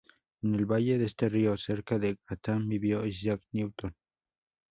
En 0.41 0.55
el 0.55 0.65
valle 0.65 0.97
de 0.97 1.05
este 1.05 1.29
río, 1.29 1.55
cerca 1.57 1.99
de 1.99 2.17
Grantham, 2.27 2.67
vivió 2.67 3.05
Isaac 3.05 3.43
Newton. 3.51 3.93